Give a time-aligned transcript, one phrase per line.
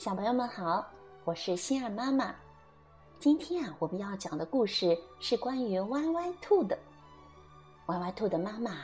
[0.00, 0.90] 小朋友们好，
[1.24, 2.34] 我是心儿妈妈。
[3.18, 6.78] 今天啊，我们要讲的故事是关于歪歪兔的。
[7.88, 8.76] 歪歪兔的妈妈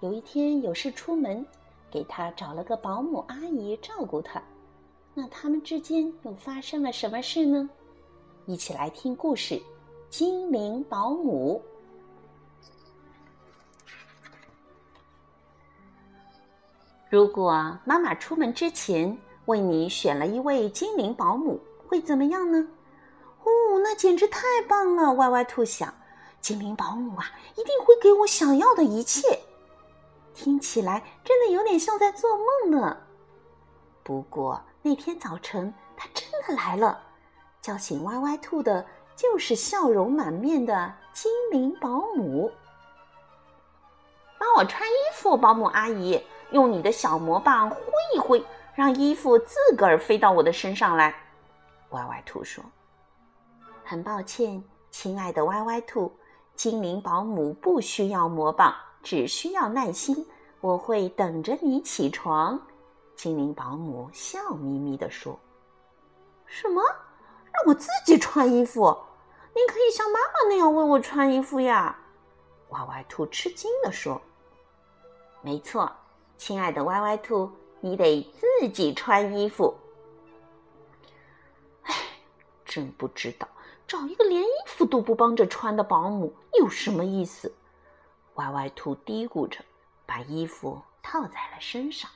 [0.00, 1.46] 有一天有事出门，
[1.92, 4.42] 给他找了个保姆阿姨照顾他。
[5.14, 7.70] 那他们之间又发生了什么事呢？
[8.44, 9.54] 一起来听故事
[10.10, 11.62] 《精灵保姆》。
[17.08, 19.16] 如果妈妈出门之前
[19.46, 22.66] 为你选了一位精灵保姆，会怎么样呢？
[23.42, 23.50] 哦，
[23.82, 25.12] 那简直太棒了！
[25.12, 25.92] 歪歪兔想，
[26.40, 29.38] 精灵保姆啊，一定会给我想要的一切。
[30.34, 32.96] 听起来真的有点像在做梦呢。
[34.02, 36.98] 不过那天早晨，他真的来了，
[37.60, 42.50] 叫醒歪歪兔的就是笑容满面的精灵保姆。
[44.38, 46.22] 帮我穿衣服，保姆阿姨。
[46.50, 47.76] 用你的小魔棒挥
[48.14, 48.44] 一挥，
[48.74, 51.14] 让衣服自个儿飞到我的身上来。
[51.90, 52.62] 歪歪兔说
[53.84, 56.12] ：“很抱歉，亲爱的歪歪兔，
[56.56, 60.26] 精灵保姆不需要魔棒，只需要耐心。
[60.60, 62.60] 我会等着你起床。”
[63.14, 65.38] 精灵保姆笑眯眯地说
[66.46, 66.82] ：“什么？
[67.52, 68.96] 让我自己穿衣服？
[69.54, 71.96] 您可以像妈妈那样为我穿衣服呀！”
[72.70, 74.20] 歪歪兔吃惊地说
[75.42, 75.88] ：“没错。”
[76.36, 77.48] 亲爱的歪歪兔，
[77.84, 79.76] 你得自己穿衣服。
[81.82, 81.94] 唉，
[82.64, 83.46] 真不知道
[83.86, 87.54] 找一个连衣服都不帮着穿的保姆有什么意思。
[88.36, 89.62] 歪歪兔嘀咕着，
[90.06, 92.10] 把衣服套在了身上。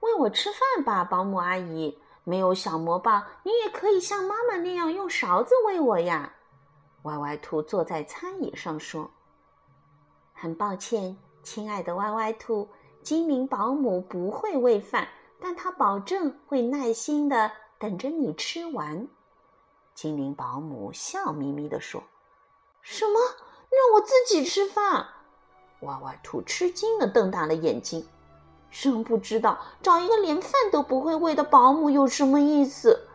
[0.00, 1.98] 喂我吃饭吧，保姆阿姨。
[2.24, 6.34] 没有小魔棒，你也可以像妈妈那样用勺子喂我呀。
[7.04, 9.10] 歪歪兔坐在餐椅上说
[10.34, 12.68] ：“很抱歉。”亲爱的歪歪兔，
[13.08, 15.08] 精灵保姆不会喂饭，
[15.40, 19.08] 但她保证会耐心的等着你吃完。
[19.94, 22.02] 精灵保姆笑眯眯地说
[22.82, 23.18] ：“什么？
[23.70, 25.06] 让我自己吃饭？”
[25.80, 28.06] 娃娃兔吃惊的瞪大了眼睛，
[28.70, 33.08] 真不知道找一个连饭都不会喂的保姆有什么意思。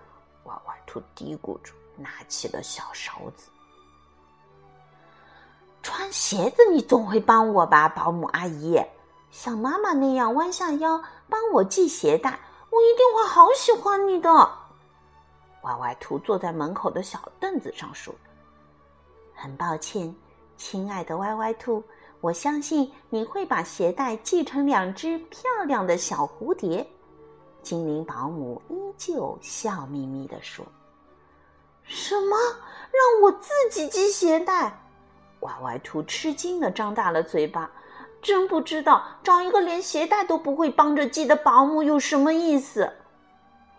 [0.45, 3.51] 娃娃兔嘀咕着，拿起了小勺子。
[5.83, 8.83] 穿鞋子，你总会帮我吧，保姆阿姨？
[9.33, 12.39] 像妈妈那样弯下腰帮我系鞋带，
[12.69, 14.29] 我一定会好喜欢你的。
[15.63, 18.13] 歪歪兔坐在门口的小凳子上说
[19.33, 20.15] ：“很抱歉，
[20.55, 21.83] 亲爱的歪歪兔，
[22.21, 26.87] 我相信你会把鞋带系成两只漂亮的小蝴蝶。”
[27.63, 30.63] 精灵保姆依旧笑眯眯地说
[31.81, 32.37] ：“什么？
[32.91, 34.79] 让我自己系鞋带？”
[35.41, 37.71] 歪歪兔吃惊的张大了嘴巴，
[38.23, 42.91] 真不知道找一个连鞋带都不会帮着系的保姆有什么意思。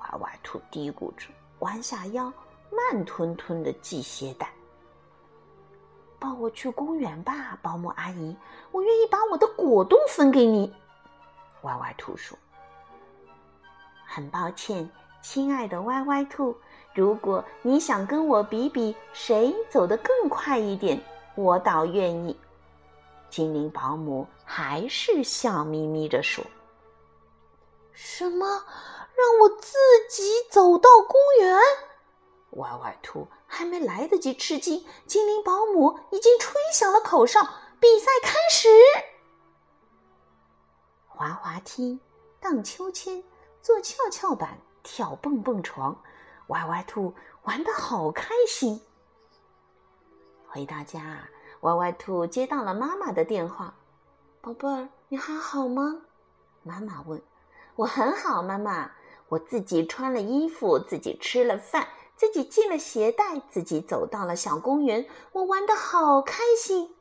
[0.00, 1.28] 歪歪兔嘀咕着，
[1.60, 2.32] 弯下腰，
[2.70, 4.52] 慢吞吞的系鞋带。
[6.18, 8.36] 抱我去公园吧，保姆阿姨，
[8.70, 10.72] 我愿意把我的果冻分给你。
[11.62, 12.38] 歪歪兔说
[14.06, 14.88] ：“很抱歉，
[15.22, 16.54] 亲爱的歪歪兔，
[16.94, 21.00] 如果你想跟我比比谁走得更快一点。”
[21.36, 22.36] 我倒愿意，
[23.34, 26.44] 精灵保姆还是笑眯眯着说
[27.90, 28.46] ：“什么？
[28.46, 29.76] 让我自
[30.08, 31.58] 己走到公园？”
[32.62, 37.40] 歪歪兔还没来得及吃惊，精灵保姆已经吹响了口哨，
[37.80, 38.68] 比赛开始。
[41.08, 41.98] 滑滑梯、
[42.38, 43.24] 荡秋千、
[43.60, 46.00] 坐跷跷板、跳蹦蹦床，
[46.46, 47.12] 歪歪兔
[47.42, 48.80] 玩的好开心。
[50.46, 51.28] 回到家，
[51.64, 53.72] 歪歪兔接到了妈妈的电话
[54.42, 56.02] ：“宝贝儿，你还好吗？”
[56.62, 57.22] 妈妈问。
[57.76, 58.90] “我很好，妈妈。
[59.30, 65.06] 我自己穿了衣服，自己吃了饭，自己系了鞋带，自己走到了小公园。
[65.32, 66.94] 我玩的好开心。”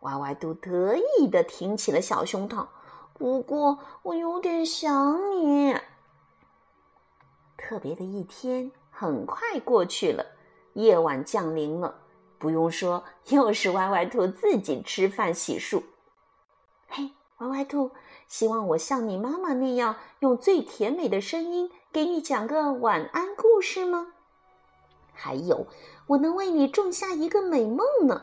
[0.00, 2.66] 歪歪兔得意的挺起了小胸膛。
[3.14, 5.74] 不过，我有点想你。
[7.56, 10.26] 特别的一天很快过去了，
[10.74, 12.02] 夜晚降临了。
[12.38, 15.82] 不用说，又是歪歪兔自己吃饭洗漱。
[16.88, 17.90] 嘿，歪歪兔，
[18.28, 24.12] 希望我像你妈妈那样，用最甜美的声音给你讲个晚安故事吗？
[25.12, 25.66] 还有，
[26.06, 28.22] 我能为你种下一个美梦呢。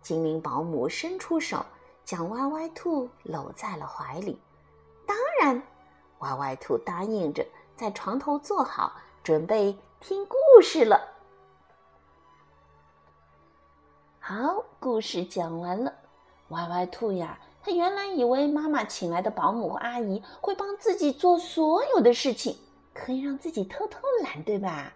[0.00, 1.64] 精灵保姆伸出手，
[2.04, 4.40] 将歪歪兔搂在了怀里。
[5.06, 5.62] 当然，
[6.20, 7.46] 歪歪兔答应着，
[7.76, 8.92] 在床头坐好，
[9.22, 11.13] 准备听故事了。
[14.26, 15.92] 好，故事讲完了。
[16.48, 22.56] 歪歪兔呀，他原来以为妈妈请来的保姆阿姨会帮自己做所有的事情，
[22.94, 24.94] 可以让自己偷偷懒，对吧？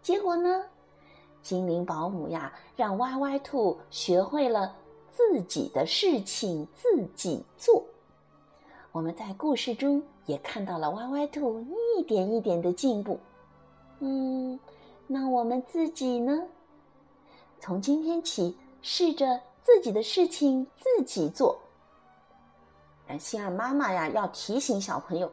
[0.00, 0.64] 结果呢，
[1.42, 4.72] 精灵保姆呀，让歪歪兔学会了
[5.10, 7.82] 自己的事情自己做。
[8.92, 11.66] 我们在故事中也看到了歪歪兔
[11.98, 13.18] 一点一点的进步。
[13.98, 14.56] 嗯，
[15.08, 16.46] 那我们自己呢？
[17.60, 21.58] 从今天起，试着自己的事情自己做。
[23.06, 25.30] 但心儿妈妈呀，要提醒小朋友，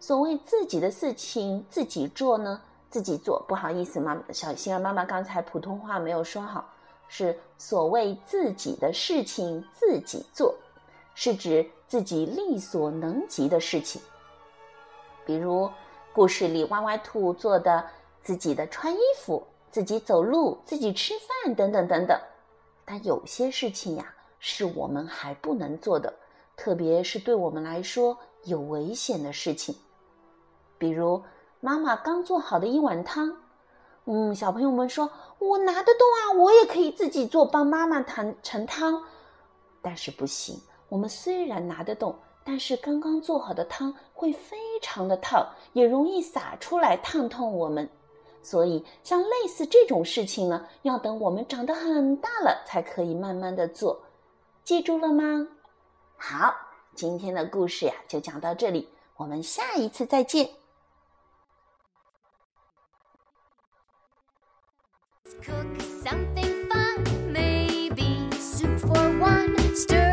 [0.00, 2.60] 所谓自己的事情自己做呢，
[2.90, 3.44] 自己做。
[3.48, 6.68] 不好意思，妈小心儿妈妈刚才普通话没有说好，
[7.08, 10.54] 是所谓自己的事情自己做，
[11.14, 14.00] 是指自己力所能及的事情。
[15.24, 15.70] 比如
[16.12, 17.84] 故事里歪歪兔做的。
[18.20, 22.20] 自己的穿衣服、自己走路、自己吃饭等等等等，
[22.90, 26.10] 但有些事情呀，是我们还不能做的，
[26.56, 29.76] 特别是对我们来说有危险的事情。
[30.78, 31.22] 比如
[31.60, 33.36] 妈妈刚做好的一碗汤，
[34.06, 39.04] 嗯，小朋友们说：“我拿得动啊，我也可以自己做，帮妈妈盛盛汤。”
[39.82, 40.58] 但是不行，
[40.88, 47.86] 我们虽然拿得动，但是刚刚做好的汤会非常的烫，也容易洒出来，烫痛我们。
[48.48, 54.00] 所以，像类似这种事情呢，要等我们长得很大了才可以慢慢的做，
[54.64, 55.46] 记住了吗？
[56.16, 56.54] 好，
[56.94, 60.48] 今天的故事呀就讲到这里，我们下一次再见。
[67.30, 69.54] maybe super one.
[69.74, 70.07] Stir